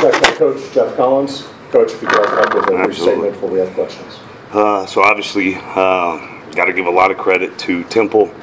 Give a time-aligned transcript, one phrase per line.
[0.00, 1.46] head coach, Geoff Collins.
[1.70, 2.94] Coach, if you could open up with a brief Absolutely.
[2.94, 4.18] statement before we have questions.
[4.50, 6.18] Uh, so obviously, uh,
[6.56, 8.34] got to give a lot of credit to Temple.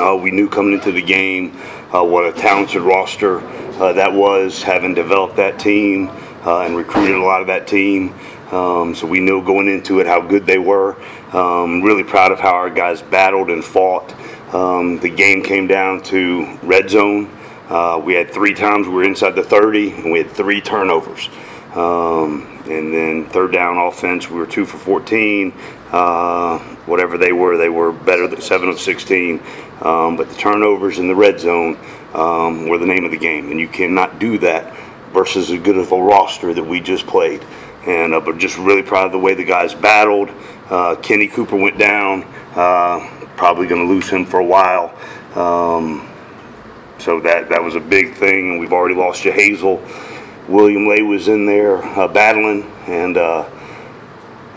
[0.00, 1.56] Uh, we knew coming into the game
[1.94, 3.38] uh, what a talented roster
[3.80, 6.08] uh, that was, having developed that team
[6.44, 8.12] uh, and recruited a lot of that team.
[8.50, 10.96] Um, so we knew going into it how good they were.
[11.32, 14.12] Um, really proud of how our guys battled and fought.
[14.52, 17.30] Um, the game came down to red zone.
[17.74, 21.28] Uh, we had three times we were inside the 30, and we had three turnovers.
[21.74, 25.52] Um, and then third down offense, we were two for 14.
[25.90, 29.42] Uh, whatever they were, they were better than seven of 16.
[29.80, 31.76] Um, but the turnovers in the red zone
[32.12, 34.72] um, were the name of the game, and you cannot do that
[35.12, 37.44] versus as good of a roster that we just played.
[37.88, 40.30] And uh, but just really proud of the way the guys battled.
[40.70, 42.22] Uh, Kenny Cooper went down.
[42.54, 44.96] Uh, probably going to lose him for a while.
[45.34, 46.08] Um,
[46.98, 49.82] so that that was a big thing, and we've already lost Hazel.
[50.48, 53.48] William Lay was in there uh, battling, and uh,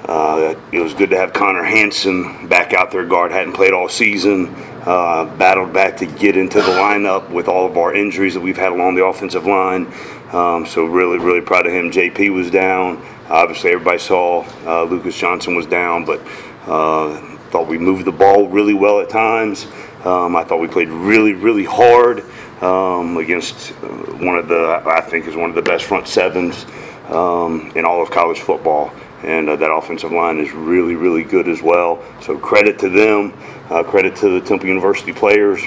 [0.05, 3.05] uh, it was good to have Connor Hanson back out there.
[3.05, 4.53] Guard hadn't played all season.
[4.85, 8.55] Uh, battled back to get into the lineup with all of our injuries that we've
[8.55, 9.85] had along the offensive line.
[10.31, 11.91] Um, so really, really proud of him.
[11.91, 13.05] JP was down.
[13.27, 16.22] Obviously, everybody saw uh, Lucas Johnson was down, but
[16.67, 19.67] uh, thought we moved the ball really well at times.
[20.06, 22.23] Um, I thought we played really, really hard
[22.62, 26.66] um, against uh, one of the, I think, is one of the best front sevens
[27.09, 28.92] um, in all of college football.
[29.23, 32.03] And uh, that offensive line is really, really good as well.
[32.22, 33.34] So credit to them.
[33.70, 35.62] Uh, credit to the Temple University players.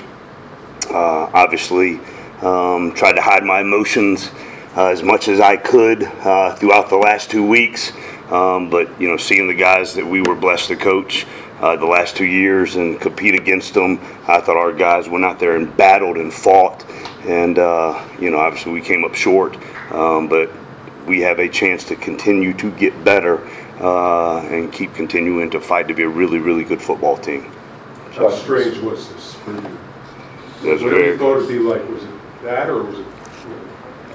[0.89, 2.01] Uh, obviously,
[2.41, 4.31] um, tried to hide my emotions
[4.77, 7.93] uh, as much as I could uh, throughout the last two weeks.
[8.31, 11.27] Um, but you know, seeing the guys that we were blessed to coach
[11.61, 15.39] uh, the last two years and compete against them, I thought our guys went out
[15.39, 16.85] there and battled and fought.
[17.27, 19.57] And uh, you know, obviously we came up short,
[19.93, 20.51] um, but
[21.07, 23.47] we have a chance to continue to get better
[23.81, 27.51] uh, and keep continuing to fight to be a really, really good football team.
[28.13, 29.79] How strange was this for you?
[30.63, 32.11] That's What very- you thought it'd be like, was it
[32.45, 33.07] that or was it,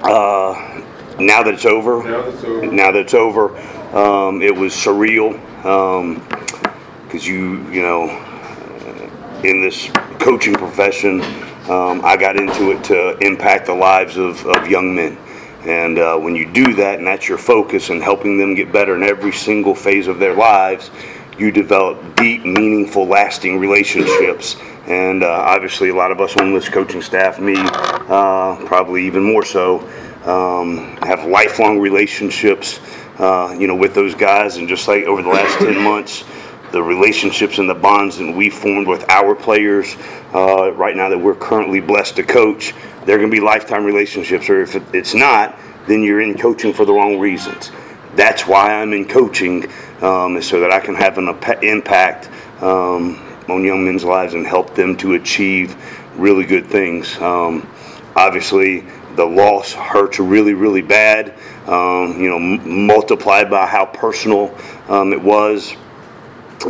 [0.02, 0.80] Uh,
[1.18, 2.66] now that it's over, now that's over?
[2.66, 3.56] now that it's over,
[3.96, 5.34] um, it was surreal
[7.16, 8.10] because you, you know,
[9.42, 9.88] in this
[10.18, 11.22] coaching profession,
[11.70, 15.16] um, I got into it to impact the lives of, of young men.
[15.62, 18.94] And uh, when you do that, and that's your focus, and helping them get better
[18.94, 20.90] in every single phase of their lives,
[21.38, 24.56] you develop deep, meaningful, lasting relationships.
[24.86, 29.22] And uh, obviously, a lot of us on this coaching staff, me uh, probably even
[29.22, 29.78] more so,
[30.26, 32.78] um, have lifelong relationships,
[33.18, 34.58] uh, you know, with those guys.
[34.58, 36.22] And just like over the last 10 months,
[36.72, 39.96] the relationships and the bonds that we formed with our players
[40.34, 44.48] uh, right now that we're currently blessed to coach, they're going to be lifetime relationships.
[44.48, 47.70] Or if it's not, then you're in coaching for the wrong reasons.
[48.14, 49.66] That's why I'm in coaching,
[50.00, 51.28] um, is so that I can have an
[51.62, 52.30] impact
[52.62, 55.76] um, on young men's lives and help them to achieve
[56.16, 57.16] really good things.
[57.18, 57.68] Um,
[58.16, 58.84] obviously,
[59.14, 61.34] the loss hurts really, really bad.
[61.66, 64.56] Um, you know, m- multiplied by how personal
[64.88, 65.76] um, it was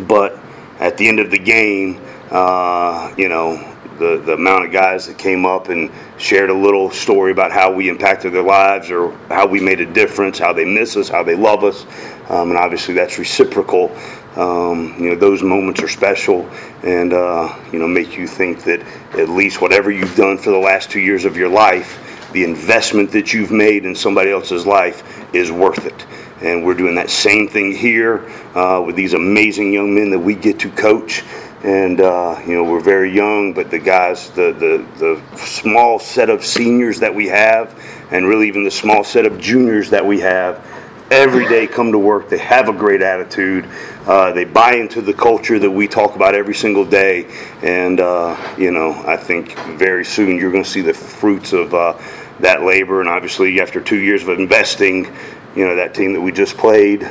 [0.01, 0.39] but
[0.79, 3.57] at the end of the game, uh, you know,
[3.99, 7.73] the, the amount of guys that came up and shared a little story about how
[7.73, 11.23] we impacted their lives or how we made a difference, how they miss us, how
[11.23, 11.85] they love us,
[12.29, 13.95] um, and obviously that's reciprocal.
[14.37, 16.47] Um, you know, those moments are special
[16.83, 18.81] and, uh, you know, make you think that
[19.19, 22.03] at least whatever you've done for the last two years of your life,
[22.33, 26.05] the investment that you've made in somebody else's life is worth it.
[26.43, 30.35] And we're doing that same thing here uh, with these amazing young men that we
[30.35, 31.25] get to coach.
[31.65, 36.31] And uh, you know we're very young, but the guys, the, the the small set
[36.31, 37.75] of seniors that we have,
[38.13, 40.63] and really even the small set of juniors that we have,
[41.11, 42.29] every day come to work.
[42.29, 43.69] They have a great attitude.
[44.07, 47.27] Uh, they buy into the culture that we talk about every single day.
[47.63, 51.75] And, uh, you know, I think very soon you're going to see the fruits of
[51.75, 51.99] uh,
[52.41, 53.01] that labor.
[53.01, 55.13] And obviously, after two years of investing,
[55.57, 57.09] you know, that team that we just played,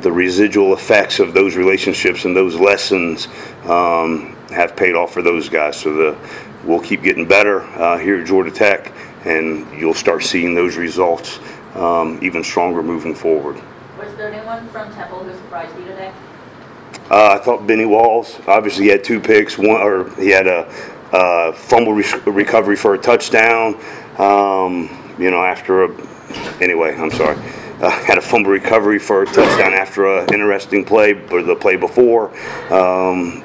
[0.00, 3.26] the residual effects of those relationships and those lessons
[3.64, 5.76] um, have paid off for those guys.
[5.76, 6.30] So the,
[6.64, 8.92] we'll keep getting better uh, here at Georgia Tech,
[9.24, 11.40] and you'll start seeing those results
[11.74, 13.56] um, even stronger moving forward.
[13.98, 16.12] Was there anyone from Temple who surprised you today?
[17.10, 20.72] Uh, I thought Benny Walls, obviously he had two picks, one or he had a,
[21.12, 23.74] uh fumble re- recovery for a touchdown.
[24.18, 24.88] Um,
[25.18, 25.88] you know, after a
[26.60, 27.36] anyway, I'm sorry,
[27.80, 31.76] uh, had a fumble recovery for a touchdown after an interesting play, or the play
[31.76, 32.30] before.
[32.72, 33.44] Um,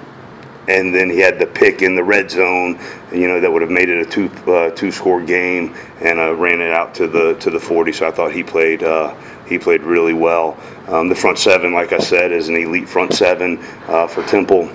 [0.67, 2.79] and then he had the pick in the red zone,
[3.11, 6.33] you know, that would have made it a two uh, two score game, and uh,
[6.33, 7.91] ran it out to the to the 40.
[7.91, 9.15] So I thought he played uh,
[9.47, 10.57] he played really well.
[10.87, 14.69] Um, the front seven, like I said, is an elite front seven uh, for Temple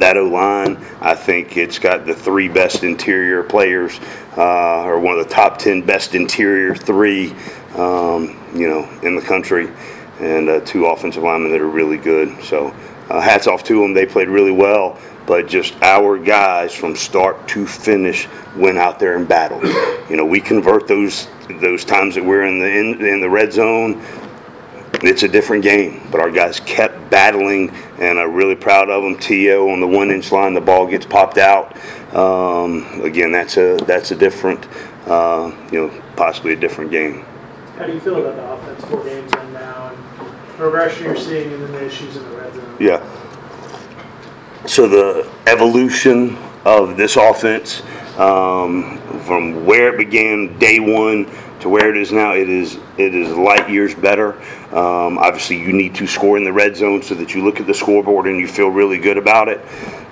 [0.00, 3.98] that O line, I think it's got the three best interior players,
[4.36, 7.32] uh, or one of the top ten best interior three,
[7.74, 9.70] um, you know, in the country,
[10.20, 12.42] and uh, two offensive linemen that are really good.
[12.42, 12.74] So,
[13.08, 13.94] uh, hats off to them.
[13.94, 19.16] They played really well, but just our guys from start to finish went out there
[19.16, 19.64] and battled.
[20.10, 21.28] You know, we convert those
[21.60, 24.02] those times that we're in the in, in the red zone
[25.02, 29.18] it's a different game, but our guys kept battling, and I'm really proud of them.
[29.18, 31.76] To on the one inch line, the ball gets popped out.
[32.14, 34.66] Um, again, that's a that's a different,
[35.06, 37.24] uh, you know, possibly a different game.
[37.76, 39.98] How do you feel about the offense four games in now and
[40.56, 42.76] progression you're seeing and then the issues in the red zone?
[42.80, 44.66] Yeah.
[44.66, 47.82] So the evolution of this offense,
[48.18, 51.26] um, from where it began day one
[51.60, 54.34] to where it is now, it is it is light years better.
[54.72, 57.66] Um, obviously, you need to score in the red zone so that you look at
[57.66, 59.60] the scoreboard and you feel really good about it.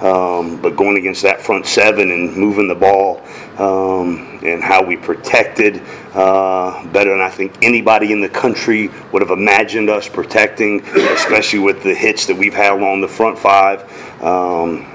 [0.03, 3.23] Um, but going against that front seven and moving the ball
[3.59, 5.83] um, and how we protected
[6.15, 11.61] uh, better than I think anybody in the country would have imagined us protecting, especially
[11.61, 13.83] with the hits that we've had along the front five.
[14.23, 14.91] Um,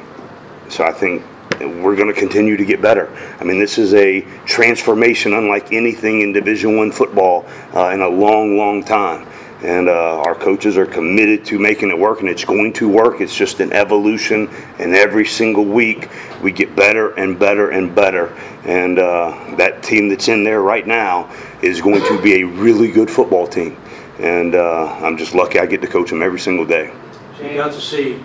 [0.70, 1.24] so I think
[1.60, 3.10] we're going to continue to get better.
[3.40, 8.08] I mean, this is a transformation unlike anything in Division One football uh, in a
[8.08, 9.28] long, long time.
[9.62, 13.20] And uh, our coaches are committed to making it work, and it's going to work.
[13.20, 14.48] It's just an evolution,
[14.78, 16.10] and every single week
[16.42, 18.28] we get better and better and better.
[18.64, 21.30] And uh, that team that's in there right now
[21.62, 23.76] is going to be a really good football team.
[24.20, 26.94] And uh, I'm just lucky I get to coach them every single day.
[27.42, 28.22] You got to see,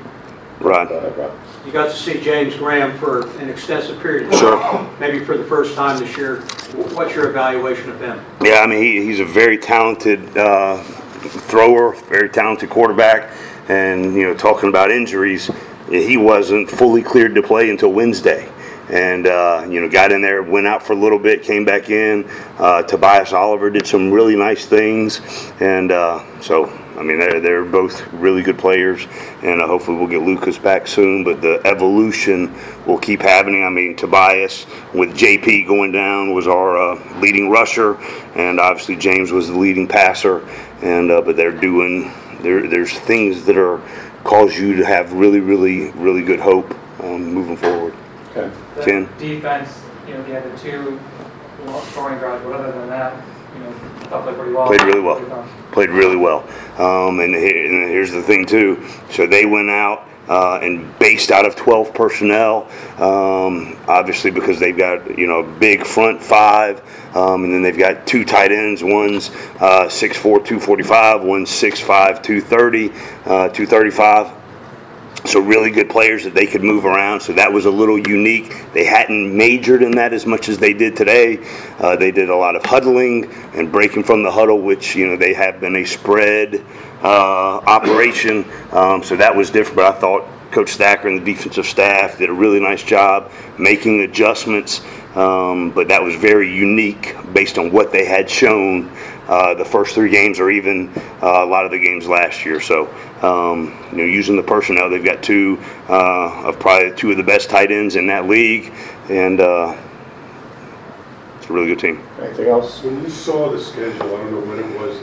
[0.61, 0.89] Right.
[1.65, 1.73] Go ahead, Rob.
[1.73, 5.01] you got to see James Graham for an extensive period of time.
[5.01, 6.41] Maybe for the first time this year.
[6.95, 8.25] What's your evaluation of him?
[8.43, 13.33] Yeah, I mean, he, he's a very talented uh, thrower, very talented quarterback.
[13.69, 15.51] And, you know, talking about injuries,
[15.89, 18.51] he wasn't fully cleared to play until Wednesday.
[18.91, 21.89] And, uh, you know, got in there, went out for a little bit, came back
[21.89, 22.29] in.
[22.59, 25.23] Uh, Tobias Oliver did some really nice things.
[25.61, 26.67] And uh, so,
[26.97, 29.07] I mean, they're, they're both really good players.
[29.43, 31.25] And uh, hopefully we'll get Lucas back soon.
[31.25, 32.55] But the evolution
[32.87, 33.65] will keep happening.
[33.65, 37.97] I mean, Tobias with JP going down was our uh, leading rusher.
[38.35, 40.47] And obviously James was the leading passer.
[40.83, 43.81] And, uh, but they're doing, there, there's things that are
[44.25, 47.95] cause you to have really, really, really good hope um, moving forward.
[48.31, 48.51] Okay.
[48.77, 49.09] The Ken?
[49.19, 50.99] Defense, you know, they had the two
[51.91, 53.23] scoring drives, but other than that,
[53.55, 53.73] you know,
[54.09, 54.67] thought played pretty well.
[54.67, 55.49] Played really well.
[55.73, 56.41] played really well.
[56.79, 58.85] Um, and, he- and here's the thing too.
[59.11, 62.67] So they went out uh, and based out of 12 personnel,
[62.97, 66.81] um, obviously because they've got you know a big front five,
[67.15, 68.83] um, and then they've got two tight ends.
[68.83, 69.29] One's
[69.61, 71.23] uh, 6'4", 245.
[71.25, 72.89] One's 6'5", 230,
[73.27, 74.44] uh, 235
[75.35, 77.19] so really good players that they could move around.
[77.19, 78.55] So that was a little unique.
[78.73, 81.45] They hadn't majored in that as much as they did today.
[81.81, 85.17] Uh, they did a lot of huddling and breaking from the huddle, which you know
[85.17, 86.65] they have been a spread
[87.03, 88.45] uh, operation.
[88.71, 89.75] Um, so that was different.
[89.75, 94.03] But I thought Coach Thacker and the defensive staff did a really nice job making
[94.03, 94.83] adjustments.
[95.15, 98.91] Um, but that was very unique based on what they had shown
[99.29, 100.91] uh, the first three games, or even
[101.23, 102.61] uh, a lot of the games last year.
[102.61, 102.89] So,
[103.23, 107.23] um, you know, using the personnel, they've got two uh, of probably two of the
[107.23, 108.73] best tight ends in that league,
[109.09, 109.77] and uh,
[111.39, 112.03] it's a really good team.
[112.21, 112.83] Anything else?
[112.83, 115.01] When you saw the schedule, I don't know when it was,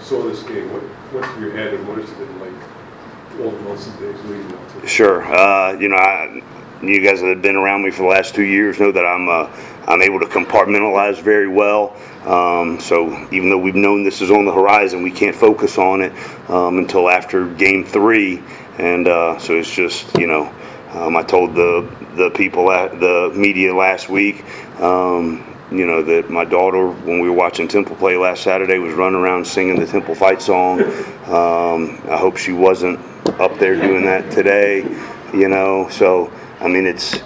[0.00, 2.52] saw this game, what, what's in your head and what has it been like
[3.40, 4.88] all the months and days leading up to it?
[4.88, 5.22] Sure.
[5.24, 6.42] Uh, you know, I,
[6.82, 9.28] you guys that have been around me for the last two years know that I'm
[9.28, 9.50] uh,
[9.86, 11.96] I'm able to compartmentalize very well.
[12.24, 16.02] Um, so even though we've known this is on the horizon, we can't focus on
[16.02, 16.12] it
[16.50, 18.42] um, until after Game Three,
[18.78, 20.52] and uh, so it's just you know.
[20.90, 24.42] Um, I told the the people at the media last week,
[24.80, 28.94] um, you know, that my daughter, when we were watching Temple play last Saturday, was
[28.94, 30.80] running around singing the Temple fight song.
[31.26, 32.98] Um, I hope she wasn't
[33.38, 34.78] up there doing that today,
[35.34, 35.88] you know.
[35.90, 37.20] So I mean, it's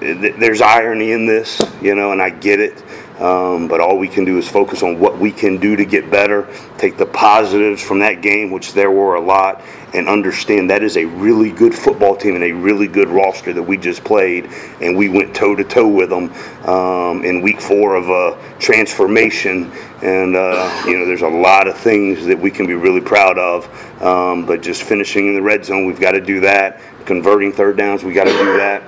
[0.00, 2.82] there's irony in this, you know, and I get it.
[3.18, 6.08] Um, but all we can do is focus on what we can do to get
[6.08, 6.48] better,
[6.78, 9.60] take the positives from that game, which there were a lot,
[9.92, 13.62] and understand that is a really good football team and a really good roster that
[13.62, 14.44] we just played,
[14.80, 16.32] and we went toe to toe with them
[16.68, 19.72] um, in week four of uh, transformation.
[20.00, 23.36] And uh, you know, there's a lot of things that we can be really proud
[23.36, 23.66] of,
[24.00, 26.80] um, but just finishing in the red zone, we've got to do that.
[27.04, 28.82] Converting third downs, we got to do that.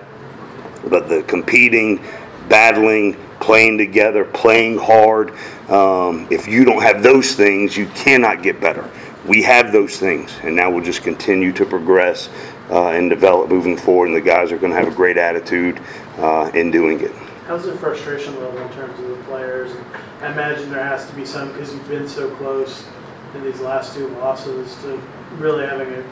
[0.89, 2.05] But the competing,
[2.49, 5.31] battling, playing together, playing hard.
[5.69, 8.89] Um, if you don't have those things, you cannot get better.
[9.27, 12.29] We have those things, and now we'll just continue to progress
[12.71, 14.07] uh, and develop moving forward.
[14.07, 15.81] And the guys are going to have a great attitude
[16.19, 17.13] uh, in doing it.
[17.47, 19.75] How's the frustration level in terms of the players?
[20.21, 22.87] I imagine there has to be some because you've been so close
[23.35, 25.03] in these last two losses to
[25.37, 26.05] really having a,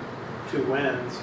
[0.50, 1.18] two wins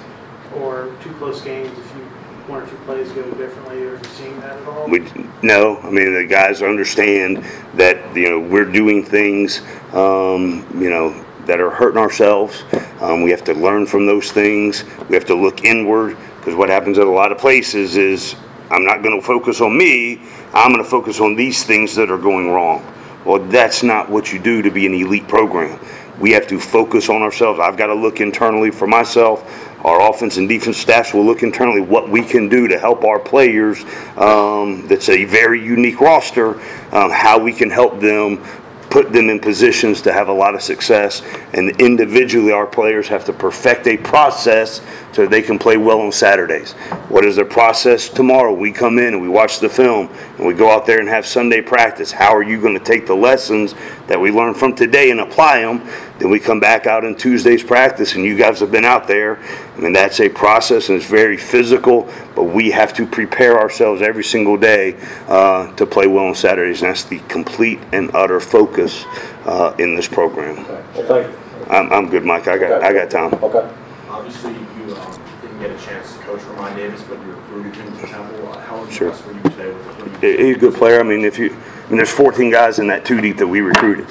[0.54, 2.05] or two close games if you
[2.48, 4.88] one or two plays go differently, or you seeing that at all?
[4.88, 5.00] We
[5.42, 9.62] no, I mean the guys understand that you know we're doing things
[9.92, 12.64] um, you know that are hurting ourselves.
[13.00, 14.84] Um, we have to learn from those things.
[15.08, 18.36] We have to look inward because what happens at a lot of places is
[18.70, 20.22] I'm not going to focus on me.
[20.52, 22.84] I'm going to focus on these things that are going wrong.
[23.24, 25.80] Well, that's not what you do to be an elite program.
[26.20, 27.60] We have to focus on ourselves.
[27.60, 29.44] I've got to look internally for myself.
[29.86, 33.20] Our offense and defense staffs will look internally what we can do to help our
[33.20, 33.84] players.
[34.16, 36.60] Um, that's a very unique roster.
[36.92, 38.44] Um, how we can help them
[38.90, 41.22] put them in positions to have a lot of success.
[41.52, 44.80] And individually, our players have to perfect a process
[45.12, 46.72] so they can play well on Saturdays.
[47.08, 48.52] What is the process tomorrow?
[48.52, 51.26] We come in and we watch the film and we go out there and have
[51.26, 52.10] Sunday practice.
[52.10, 53.74] How are you going to take the lessons
[54.06, 55.86] that we learned from today and apply them?
[56.18, 59.38] Then we come back out in Tuesday's practice, and you guys have been out there.
[59.76, 64.00] I mean, that's a process and it's very physical, but we have to prepare ourselves
[64.00, 64.96] every single day
[65.28, 66.80] uh, to play well on Saturdays.
[66.80, 69.04] And that's the complete and utter focus
[69.44, 70.58] uh, in this program.
[70.96, 71.02] Okay.
[71.28, 71.36] Well.
[71.68, 72.48] I'm, I'm good, Mike.
[72.48, 73.34] I got, I got time.
[73.42, 73.70] Okay.
[74.08, 77.98] Obviously, you um, didn't get a chance to coach Ramon Davis, but you recruited him
[77.98, 78.48] to Temple.
[78.48, 79.10] Uh, How Sure.
[79.10, 81.00] were you today with what He- you He's a good player.
[81.00, 83.60] I mean, if you, I mean, there's 14 guys in that two deep that we
[83.60, 84.06] recruited,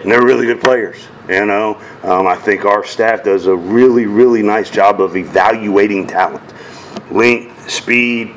[0.00, 1.06] and they're really good players.
[1.28, 6.06] You know, um, I think our staff does a really, really nice job of evaluating
[6.06, 6.54] talent,
[7.10, 8.34] length, speed,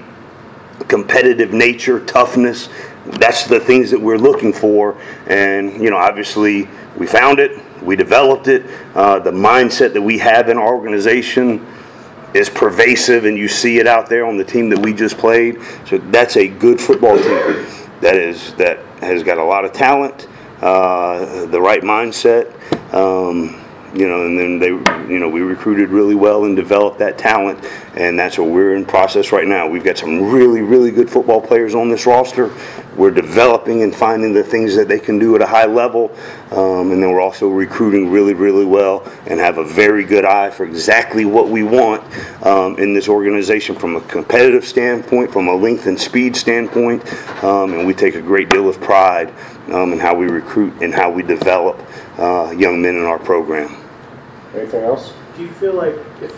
[0.88, 2.70] competitive nature, toughness.
[3.06, 4.98] That's the things that we're looking for.
[5.28, 8.66] And, you know, obviously we found it, we developed it.
[8.94, 11.66] Uh, the mindset that we have in our organization
[12.34, 15.60] is pervasive, and you see it out there on the team that we just played.
[15.86, 17.66] So that's a good football team
[18.02, 20.28] that is that has got a lot of talent,
[20.62, 22.54] uh, the right mindset.
[22.94, 23.62] Um,
[23.94, 24.68] you know, and then they,
[25.12, 27.60] you know, we recruited really well and developed that talent,
[27.96, 29.68] and that's what we're in process right now.
[29.68, 32.54] We've got some really, really good football players on this roster.
[32.96, 36.12] We're developing and finding the things that they can do at a high level,
[36.52, 40.50] um, and then we're also recruiting really, really well and have a very good eye
[40.50, 42.02] for exactly what we want
[42.46, 47.04] um, in this organization from a competitive standpoint, from a length and speed standpoint,
[47.44, 49.34] um, and we take a great deal of pride
[49.70, 51.80] um, in how we recruit and how we develop
[52.18, 53.76] uh, young men in our program.
[54.56, 55.14] Anything else?
[55.38, 56.36] Do you feel like if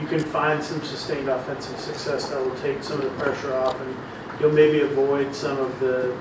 [0.00, 3.80] you can find some sustained offensive success that will take some of the pressure off
[3.80, 3.96] and
[4.40, 6.16] you'll maybe avoid some of the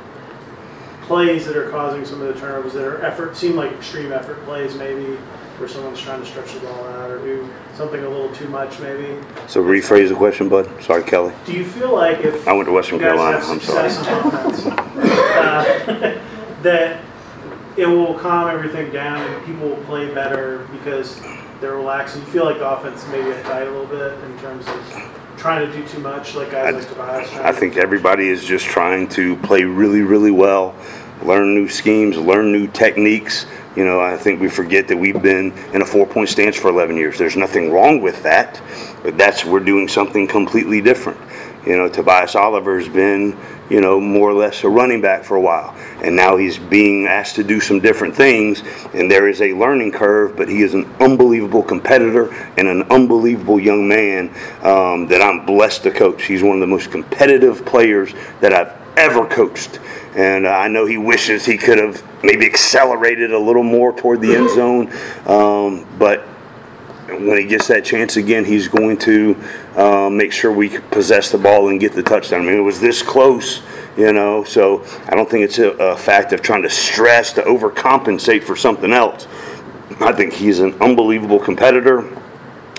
[1.02, 4.44] plays that are causing some of the turnovers that are effort, seem like extreme effort
[4.46, 5.18] plays maybe,
[5.58, 8.80] where someone's trying to stretch the ball out or do something a little too much
[8.80, 9.22] maybe?
[9.48, 10.70] So rephrase the question, bud.
[10.82, 11.34] Sorry, Kelly.
[11.46, 13.38] Do you feel like if I went to Western Carolina.
[13.38, 13.90] I'm sorry.
[13.90, 16.22] on offense, uh,
[16.66, 17.00] that
[17.78, 21.22] it will calm everything down and people will play better because
[21.62, 22.16] they're relaxed.
[22.18, 25.78] You feel like the offense maybe uptight a little bit in terms of trying to
[25.78, 27.34] do too much, like guys I- like Tobias.
[27.36, 30.74] I to- think everybody is just trying to play really, really well,
[31.24, 33.46] learn new schemes, learn new techniques.
[33.76, 36.96] You know, I think we forget that we've been in a four-point stance for 11
[36.96, 37.18] years.
[37.18, 38.60] There's nothing wrong with that,
[39.04, 41.20] but that's we're doing something completely different.
[41.66, 43.38] You know, Tobias Oliver has been,
[43.70, 47.08] you know, more or less a running back for a while, and now he's being
[47.08, 48.62] asked to do some different things,
[48.94, 50.38] and there is a learning curve.
[50.38, 54.30] But he is an unbelievable competitor and an unbelievable young man
[54.62, 56.26] um, that I'm blessed to coach.
[56.26, 59.80] He's one of the most competitive players that I've ever coached.
[60.16, 64.22] And uh, I know he wishes he could have maybe accelerated a little more toward
[64.22, 64.92] the end zone.
[65.26, 66.26] Um, but
[67.08, 69.36] when he gets that chance again, he's going to
[69.76, 72.42] uh, make sure we possess the ball and get the touchdown.
[72.42, 73.62] I mean, it was this close,
[73.96, 77.42] you know, so I don't think it's a, a fact of trying to stress to
[77.44, 79.28] overcompensate for something else.
[80.00, 82.10] I think he's an unbelievable competitor.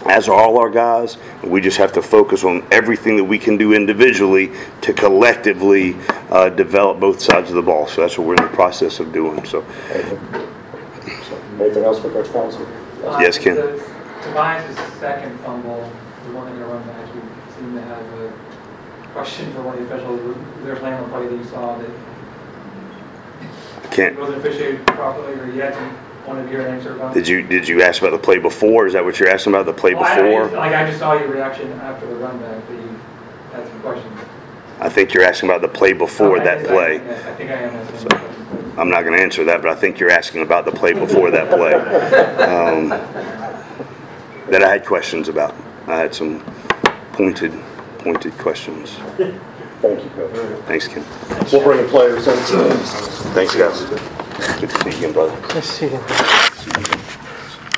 [0.06, 1.16] as are all our guys.
[1.42, 4.50] We just have to focus on everything that we can do individually
[4.82, 5.96] to collectively
[6.30, 7.86] uh, develop both sides of the ball.
[7.86, 9.44] So that's what we're in the process of doing.
[9.44, 9.64] So,
[11.58, 12.28] Anything else for Coach?
[12.34, 13.80] Uh, Yes, Ken.
[14.26, 15.90] The- Tobias' second fumble,
[16.26, 17.22] the one that you run back, you
[17.58, 18.32] seem to have a
[19.12, 20.20] question for one of the officials.
[20.20, 21.90] Was there a plan on play that you saw that
[23.90, 24.18] can't.
[24.18, 25.90] wasn't officiated properly, or you had to,
[26.26, 27.14] wanted to hear an answer about?
[27.14, 28.86] Did you did you ask about the play before?
[28.86, 29.64] Is that what you're asking about?
[29.66, 30.48] The play Well, I- I just- before?
[30.58, 32.90] Like, I just saw your reaction after the run back, that you
[33.54, 34.12] had some questions.
[34.80, 37.00] I think you're asking about the play before that I- play.
[37.06, 38.20] yes, I think I am asking.
[38.78, 41.30] I'm not going to answer that, but I think you're asking about the play before
[41.30, 41.72] that play.
[42.46, 42.92] Um,
[44.48, 45.54] that I had questions about.
[45.86, 46.40] I had some
[47.12, 47.52] pointed,
[47.98, 48.96] pointed questions.
[49.80, 50.64] Thank you, Coach.
[50.66, 51.04] Thanks, Ken.
[51.52, 52.36] We'll bring the players in.
[53.34, 53.80] Thanks, guys.
[54.60, 55.38] Good to see you again, brother.
[55.54, 57.02] Nice to see you.